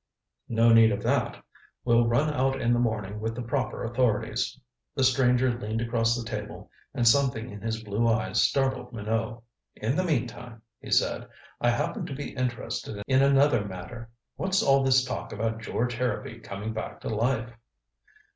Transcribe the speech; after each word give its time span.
"No 0.49 0.73
need 0.73 0.91
of 0.91 1.03
that. 1.03 1.37
We'll 1.85 2.07
run 2.07 2.33
out 2.33 2.59
in 2.59 2.73
the 2.73 2.79
morning 2.79 3.19
with 3.19 3.35
the 3.35 3.43
proper 3.43 3.83
authorities." 3.83 4.59
The 4.95 5.03
stranger 5.03 5.51
leaned 5.55 5.79
across 5.79 6.15
the 6.17 6.27
table, 6.27 6.71
and 6.95 7.07
something 7.07 7.51
in 7.51 7.61
his 7.61 7.83
blue 7.83 8.07
eyes 8.07 8.41
startled 8.41 8.93
Minot. 8.93 9.43
"In 9.75 9.95
the 9.95 10.03
meantime," 10.03 10.63
he 10.79 10.89
said, 10.89 11.27
"I 11.61 11.69
happen 11.69 12.07
to 12.07 12.15
be 12.15 12.31
interested 12.33 13.03
in 13.05 13.21
another 13.21 13.63
matter. 13.63 14.09
What's 14.37 14.63
all 14.63 14.83
this 14.83 15.05
talk 15.05 15.31
about 15.31 15.61
George 15.61 15.93
Harrowby 15.93 16.39
coming 16.39 16.73
back 16.73 16.99
to 17.01 17.09
life?" 17.09 17.51